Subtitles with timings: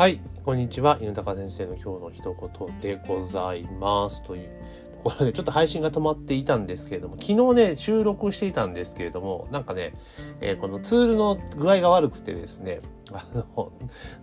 [0.00, 0.96] はい、こんにちは。
[0.98, 4.22] 犬高先生の今日の一言でございます。
[4.22, 4.48] という
[4.94, 9.92] ところで、ちょっと配信が止まっていたんですけれども、昨日ね、収録していたんですけれども、なんかね、
[10.40, 12.80] えーこのツールの具合が悪くてですね、
[13.12, 13.72] あの、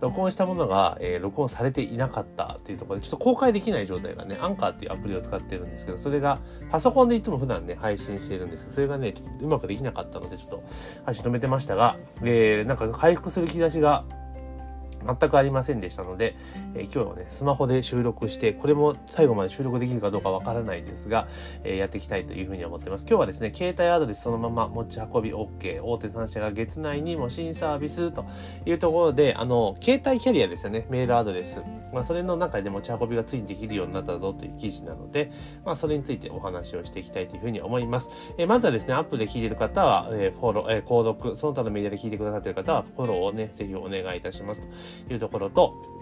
[0.00, 6.40] 録音したものが、えー録音されていなかったっていうところで、ちょっと公開できない状態がね、アンカーっていうアプリを使ってるんですけど、それが
[6.72, 10.64] パソコンでいつも普段ね、配信しているんですけど、それがね、ちょっとうまくできなかったので、ちょっと
[11.04, 14.04] 配信止めてましたが、えーなんか回復する兆しが
[15.04, 16.34] 全くありませんでしたので、
[16.74, 21.28] えー今日はねスマホで収録してこれも最後まで収録できるかどうかわからないですが、
[21.64, 23.06] えーやっていきたいというふうに思ってます。
[23.08, 28.24] 今日はですね携帯アドレスそのまま持ち運び OK 大手3社が月内にも新サービスと
[28.66, 31.62] いうところであの携帯キャリアですよねメールアドレス、
[31.92, 35.30] まあ、それの中で持ち運びがついにできるようになったぞという記事なので、
[35.64, 44.68] まあ、それについてお話をしていきたいというふうに思います、えーまずはですねアップで聞いてる方は、えーフォロー、えー購読その他のメディアで聞いてくださっている方はフォローをねぜひお願いいたしますと。
[45.10, 45.98] いうところと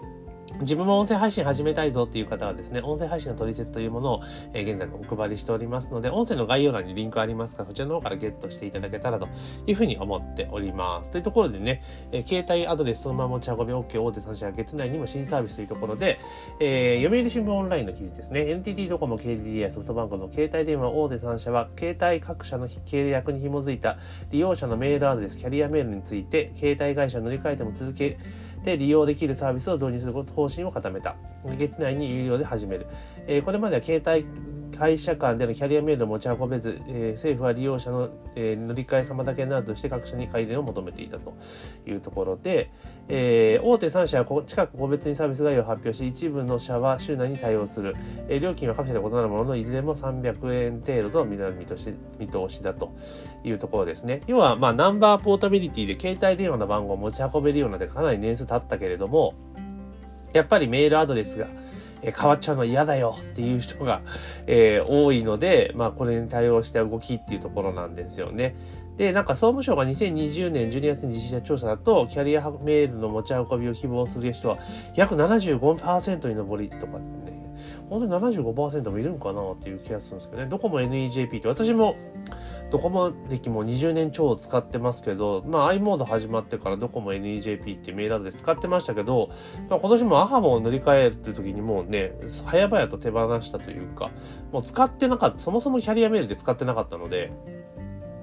[0.61, 9.27] 自分も音声配信始めたいぞっていう方はですね、音声配信の取説というものを、え現在お配りしておりますので、音声の概要欄にリンクありますから、そちらの方からゲットしていただけたらと
[9.67, 11.11] いうふうに思っております。
[11.11, 16.17] というところでね、え携帯アドレスそのまま持ち運び OK 大手3社が月内にも新サービスというところで、
[16.59, 23.97] えー読売新聞オンラインの記事ですね、NTT ドコモ、KDDI、ソフトバンクの携帯電話大手3社は、携帯各社の契約に紐づいた
[24.31, 28.17] 利用者のメールアドレス、キャリアメールについて、携帯会社乗り換えても続け
[28.67, 31.15] で利用できるサービスを導入する方針を固めた。
[31.57, 32.87] 月内に有料で始める。
[33.25, 34.25] えーこれまでは携帯
[34.77, 41.33] 会社間でのキャリアメールを持ち運べず、えー政府は利用者の、えー乗り換え様だけなるとして各社に改善を求めていたと
[41.85, 42.69] いうところで、
[43.07, 47.95] えー大手3社は近く個別にサービス概要を発表し一部の社は週内に対応する、
[48.29, 52.95] えー料金は各社で異なるもののいずれも300円程度と見る見通し見通しだと
[53.43, 54.21] いうところですね。
[54.27, 59.33] 要はまあナンバーポータビリティで携帯電話の番号を持ち運べるようなってかなり年数経ったけれども
[60.33, 61.47] やっぱりメールアドレスが
[62.01, 64.01] え変わっちゃうの嫌だよっていう人が、
[64.45, 68.55] えー多いので、まあこれに対応した動きっていうところなんですよね。
[68.97, 74.57] で、なんか総務省が2020年12月に実施した調査だと、キャリアメールの持ち運びを希望する人は
[74.95, 77.55] 約75%に上りとかってね、
[77.89, 80.49] 本当に75%もいるのかなっていう気がするんですけどね。
[80.49, 81.95] ドコモ NEJP って私も
[82.69, 89.29] ドコモ歴も20年超使ってますけど、まあ i モード始まってからドコモ NEJP ってメールアドレス使ってましたけど、
[89.69, 94.11] まあ、今年もアハモを塗り替えるっていう時にもうね、早々と手放したというか、
[94.51, 97.31] もう使ってなかった、そもそもキャリアメールで使ってなかったので、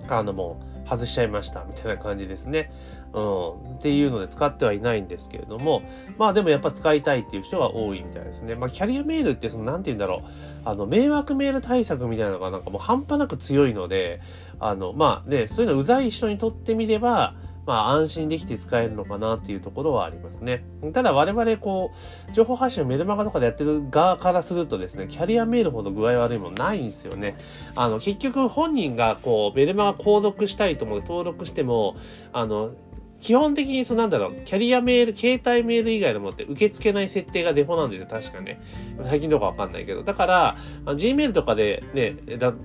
[0.08, 2.70] あのもう外しちゃいましたみたいな感じですね。
[3.12, 3.76] うん。
[3.76, 5.82] っていうので使ってはいないんですけれども、
[6.18, 8.54] まあでもやっぱ使いたいっていう人が多いみたいですね。
[8.54, 10.30] まあキャリアメールってその何て言うんだろう、
[10.64, 14.20] あの迷惑メール対策みたいなのがなんかもう半端なく強いので、
[14.58, 17.34] あのまあね、そういうのうざい人にとってみれば、
[17.66, 20.64] まあ安心できて使えるのかなっていうところはありますね。
[20.92, 21.90] ただ我々こ
[22.28, 27.36] う、情報発信をメルマガとかでやってる側からするとですね、キャリアメールほど具合悪いもんないんですよね。
[27.74, 31.96] あの、結局本人がこう、メルマガ購読したいと思って登録しても、
[32.32, 32.72] あの、
[33.20, 38.60] 基本的にそのなんだろう、キャリアメール、携帯メール以外のものって受け付けない設定がデフォなんですよ、確かね。
[39.04, 40.02] 最近どうかわかんないけど。
[40.02, 42.16] だから、Gmail とかでね、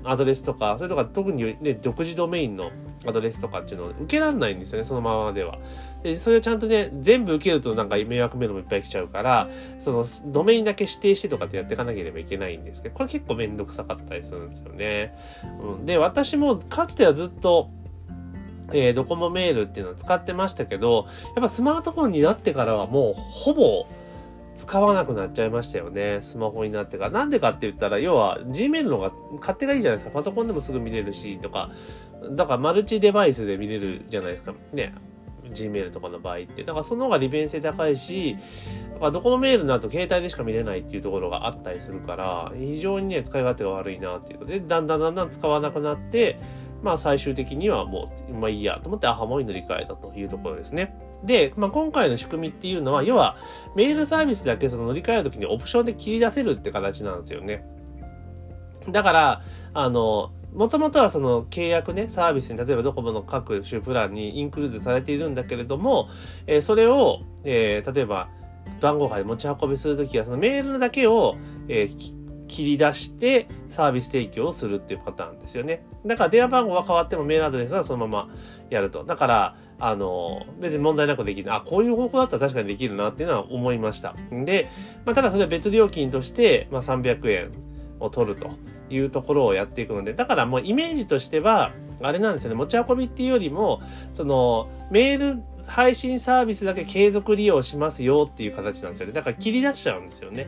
[0.04, 2.72] アドレスとか、それとか特にね、独自ドメインの
[3.08, 5.60] アドレスとかっていうのを受けられないんですよね、そのままでは。
[6.04, 9.50] で、それをちゃんとね、全部受けるとなんか迷惑メールもいっぱい来ちゃうから、
[9.80, 15.16] そのドメインだけ指定してとかってやっていかなければいけないんですけど、これ結構めんどくさかったりするんですよね。
[15.62, 17.70] うん、で、私もかつてはずっと、
[18.74, 23.86] えードコモメールっていうのを使ってましたけど、やっぱスマートフォンになってからはもうほぼ
[24.56, 26.18] 使わなくなっちゃいましたよね。
[26.22, 27.12] スマホになってから。
[27.12, 30.12] なんでかって言ったら、要は Gmail の方が勝手がいいじゃないですか。
[30.14, 31.70] パソコンでもすぐ見れるし、とか。
[32.32, 34.54] だからマルチデバイスで見れるじゃないですか。
[34.74, 34.94] ね。
[35.54, 36.64] Gmail とかの場合って。
[36.64, 38.36] だからその方が利便性高いし、
[38.96, 46.38] だからドコモメールになると携帯でしか見れないっていうところがあったりするから、非常にね、使い勝手が悪いなっていうので、だんだんだんだん使わなくなって、
[46.82, 50.98] まあ最終的にはもう、まあいいやと思ってアハモに乗り換えたというところですね。
[51.24, 53.38] で、まあ今回の仕組みっていうのは、要は
[53.76, 57.66] メールサービスだけその乗り換えるときにオプションで切り出せるって形なんですよね。
[58.92, 59.42] だから、
[59.74, 66.10] あの、もともとはその契約ね、サービスに例えばドコモの各種プランにインクルードされているんだけれども、
[66.48, 68.30] えーそれを、えー例えば
[68.82, 71.36] 番号杯持ち運びするときはそのメールだけを、
[71.68, 72.19] えー
[72.50, 75.84] 切り出してサービス提供をするっていうパターンですよね。
[76.06, 78.30] だから電話番号が変わってもメールアドレスはそのまま
[78.70, 79.06] やると。
[79.06, 81.54] だから、あの、別に問題なくできる。
[81.54, 84.14] あ、こういう方法だったら確かにできるなっていうのは思いました。
[84.32, 84.68] で、
[85.06, 87.52] まあ、ただそれは別料金として、まあ、300円
[88.00, 88.52] を取ると
[88.90, 91.72] いうところをやっていくので、だからもうイメージとしては、
[92.02, 93.82] あれなんですよね、持ち運びっていうよりも、
[94.14, 99.14] その、メール配信サービスだけ継続利用しますよっていう形なんですよね。
[99.14, 100.48] だから切り出しちゃうんですよね。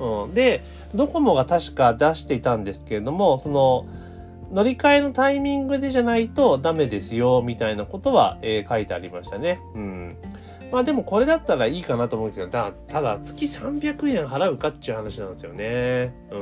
[0.00, 0.62] うん、で、
[0.94, 3.86] ドコモが確か出していたんですけれども、その、
[4.52, 9.60] 乗り換えのタイミングでじゃないとダメですよ、みたいなことは、えー、書いてありましたね。
[9.74, 10.16] うん。
[10.72, 16.14] まあでもこれだったらいいかなと思うんですけど、たただ月300円払うかっていう話なんですよね。
[16.30, 16.36] う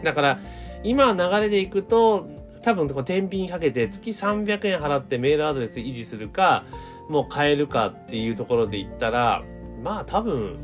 [0.00, 0.02] ん。
[0.02, 0.38] だから、
[0.82, 2.26] 今流れでいくと、
[2.62, 6.64] 多分こう天秤かけて月300円払ってメールアドレス維持するか、
[7.08, 9.42] もう変えるかっていうところで言ったら、
[9.82, 10.58] まあ多分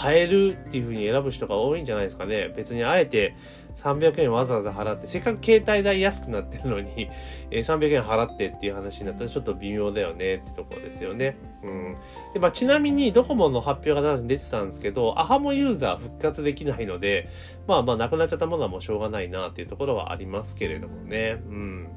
[0.00, 2.52] 変えるっていう風に選ぶ人が多いんじゃないですかね。
[2.56, 3.34] 別にあえて
[3.76, 7.08] 300円わざわざ払って、せっかく携帯代安くなってるのに、
[7.50, 11.36] え、300円払ってっていう話になったらちょっと微妙だよねってところですよね。
[11.62, 11.96] うん。
[12.34, 17.28] で、まあ、ちなみにドコモの発表が出てたんですけど、アハモユーザー復活できないので、
[17.66, 21.40] まあまあ、なくなっちゃったものはもうしょうがないなっていうところはありますけれどもね。
[21.48, 21.88] うん。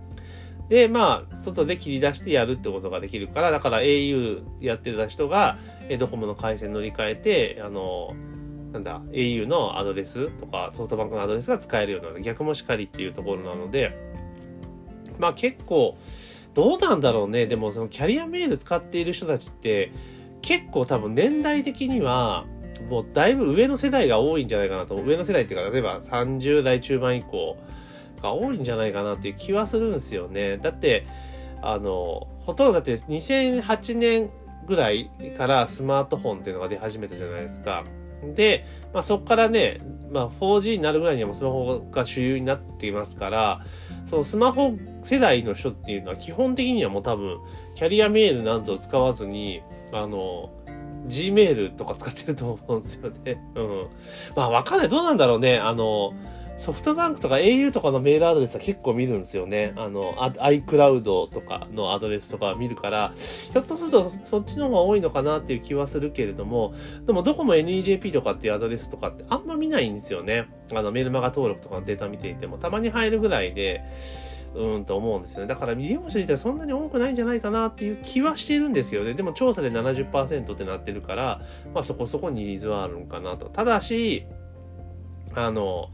[0.69, 5.57] で、まあ、外で切り出してやるってことができるから、だから au やってた人が、
[5.89, 8.15] えドコモの回線乗り換えて、あの、
[8.71, 13.95] なんだ、au のアドレスとかソフトバンクのアドレスが使えるような逆もしかりっていうところなので、
[15.19, 15.97] まあ結構、
[16.53, 17.47] どうなんだろうね。
[17.47, 19.91] でもそのキャリアメール使っている人たちって
[20.41, 22.45] 結構多分年代的には
[22.89, 24.95] もうだいぶ上の世代が多いんじゃないかなと。
[24.95, 27.57] 上の世代っていうか例えば30代中盤以降
[28.23, 30.57] が多いんじゃないかなっていう気はするんですよね。
[30.57, 31.05] だって、
[31.61, 34.29] あの、ほとんどだって2008年
[34.67, 37.83] ぐらいからスマートフォンっていうのが出始めたじゃないですか。
[38.35, 39.81] で、まあ、そこからね、
[40.11, 43.61] まあ、4G になるぐらいにはもうスマホが主流になっていますから、
[44.05, 47.39] そのスマホ世代の人っていうのは基本的にはもう多分、
[47.75, 49.61] キャリアメールなどを使わずに、
[49.91, 50.49] あの、
[51.07, 53.41] Gmail とか使ってると思うんですよね。
[53.55, 53.87] うん。
[54.35, 54.89] まあわかんない。
[54.89, 55.57] どうなんだろうね。
[55.57, 56.13] あの、
[56.63, 59.73] ソフトバンクとか au とかのメールアドレスは結構見るんですよね。
[59.75, 66.73] あの、iCloud とかのアドレスとか見るから、ひょっとするとそっちの方が多いのかなっていう気はするけれども、
[67.05, 70.47] でもどこも NEJP とかっていうアドレスとかってあんま見ないんですよね。
[70.73, 73.83] あの、メールマガ登録とかのデータ見ていても、たまに入るぐらいで、
[74.55, 75.47] うーんと思うんですよね。
[75.47, 79.15] だから利用者自体そんなに多くないんじゃないかなっていう気はしているんですけどね。
[79.15, 81.41] でも調査で70%ってなってるから、
[81.73, 83.47] まあそこそこにニーズはあるのかなと。
[83.47, 84.25] ただし、
[85.35, 85.89] あの、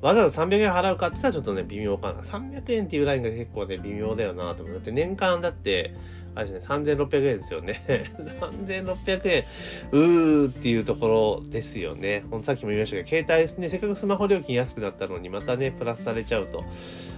[0.00, 2.20] わざわざ300円払うかって言ったらちょっとね、微妙かな。
[2.20, 5.94] 300円っていうラインが結構ね、微妙だよなと思って、年間だって、
[6.36, 7.80] あれですね、3600円ですよね。
[8.40, 9.44] 3600円、
[9.90, 12.24] うーっていうところですよね。
[12.30, 16.62] ほんとさっきも言いましたけど、携帯ですね、せっかくスマホ料金安くなったのに、またね、プラスされちゃうと、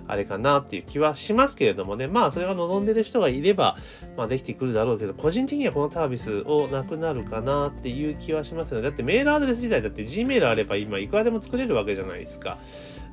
[0.07, 2.07] あれかなっていう気はしますけれどもね。
[2.07, 3.77] まあ、それが望んでる人がいれば、
[4.17, 8.85] まあ、できてくるだろうけど、個人的にはこのサービスをなくなるかなっていう気はしますよね。
[8.85, 12.57] だってメールアドレス自体だって Gmail あれば今、いくらでも作れるわけじゃないですか。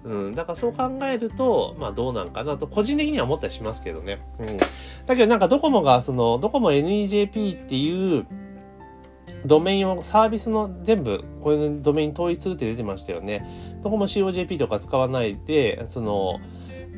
[0.06, 4.20] うん、だからそう考えると、まあどうなんかなと、個人的には思ったりしますけどね。
[4.40, 4.58] うん。
[5.06, 8.28] だけどなんかドコモが、その、ドコモ NEJP っていう、
[9.46, 13.48] ドメインをサービスの全部、これのドメイン統一するって出てましたよね。
[13.84, 16.40] ドコモ COJP とか使わないで、その、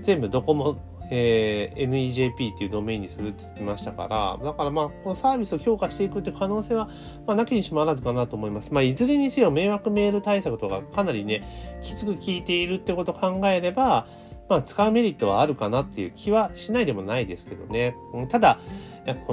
[0.01, 0.77] 全部ドコモ
[1.09, 6.89] えー、NEJP っていうドメインにするって言ってましたから、だからまあ、このサービスを強化していくって可能性は、
[7.25, 8.73] まあ、なきにしもあらずかなと思います。
[8.73, 11.43] まあ、いずれにせよ迷惑メール対策とかかなりね、
[11.81, 14.07] きつく効いているってことを考えれば、
[14.49, 17.95] まあ、使うメリットはあるかなっていう気はしないでもないですけどね。
[18.29, 18.59] ただ、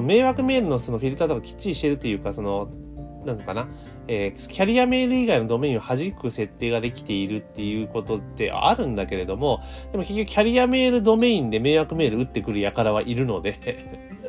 [0.00, 2.68] 迷惑メールのそのフィルターとかきっちりしてるというか、その、
[3.24, 3.68] なんですかな、
[4.06, 13.58] えー、キャリアメール以外のドメインを弾く設定ができているっていうことってあるんだけれども、でも結局キャリアメールドメインで迷惑メール打ってくる輩はいるので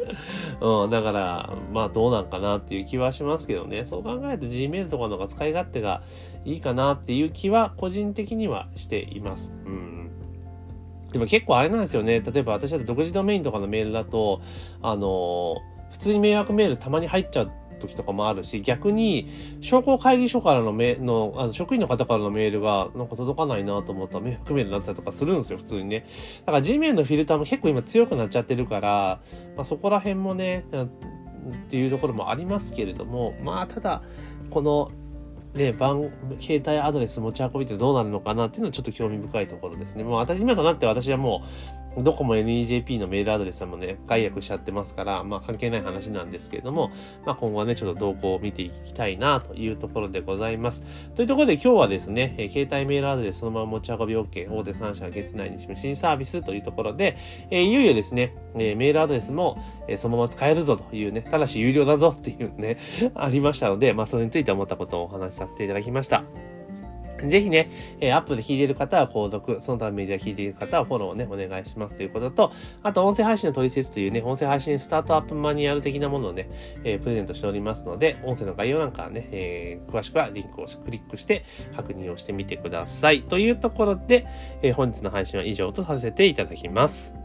[0.62, 3.86] うん、だから、まあどうなんかなっていう気はしますけどね。
[3.86, 6.04] そう考えると Gmail とかの方が使い勝手が
[6.46, 9.54] いいかなっていう気は個人的にはしています。
[9.66, 10.12] うん。
[11.12, 12.22] でも結構あれなんですよね。
[12.22, 14.42] 例えば私だと独自ドメインとかのメールだと、
[14.82, 15.56] あのー、
[15.92, 17.52] 普通に迷惑メールたまに入っちゃう
[17.88, 19.28] 時とかもあるし、逆に、
[19.62, 26.06] 商工会議所からのメの、あの、職員の方からのメールが、なんか届かないなと思ったら、迷惑メールになったりとかするんですよ、普通にね。
[26.46, 29.22] だから Gmail のフィルターも結構今強くなっちゃってるから、
[29.56, 30.88] まあそこら辺もね、っ
[31.70, 34.02] ていうところもありますけれども、まあただ、
[34.50, 34.92] この、
[35.54, 40.04] ね、番、携帯アドレス持ち運びってどうなるのかなっていうのはちょっと興味深いところですね。
[40.04, 41.44] もう私、今となって私はも
[41.85, 46.92] う、どこも NEJP のメールアドレスもね、解約しちゃってますから、まあ関係ない話なんですけれども、
[47.26, 50.84] まあ今後はね、ちょっと動向を見ていきたいなというところでございます。
[51.16, 57.18] というところで今日はですね、え携帯メールアドレスそのまま持ち運び OK、大手3社月内に示新サービスというところで、
[57.50, 62.78] えいよいよですね、えメールアドレスも、えそのまま使えるぞというね、ただし有料だぞっていうね、
[63.16, 66.55] ありましたので、まあそれについて思ったことをお話しさせていただきました。
[67.24, 67.70] ぜひね、
[68.00, 72.52] え、アップで聞いている方は購読、その他メディア聞いている方はフォローをね、お願いしますということと、
[72.84, 76.50] あと音声配信の取説というね、音声配信スタートアップマニュアル的なものをね、
[76.84, 81.44] え、プレゼントしておりますので、音声の概要欄からね、えー、詳しくはリンクをクリックして
[81.76, 83.24] 確認をしてみてください。
[83.24, 84.28] というところで、
[84.62, 87.25] え、本日の配信は以上とさせていただきます。